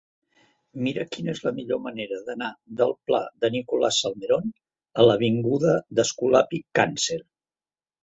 Mira'm 0.85 1.11
quina 1.15 1.29
és 1.37 1.41
la 1.47 1.53
millor 1.57 1.81
manera 1.83 2.17
d'anar 2.31 2.49
del 2.81 2.95
pla 3.11 3.21
de 3.45 3.53
Nicolás 3.59 4.01
Salmerón 4.07 4.51
a 5.05 5.09
l'avinguda 5.11 5.79
d'Escolapi 6.01 6.67
Càncer. 6.83 7.25